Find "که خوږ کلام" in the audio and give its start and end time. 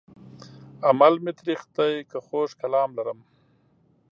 2.09-2.89